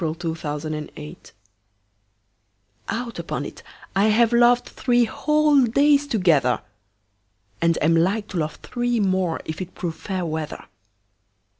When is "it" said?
3.45-3.61, 9.61-9.75